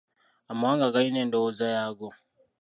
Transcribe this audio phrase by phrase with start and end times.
[0.51, 2.09] Amawanga galina endowooza yaago.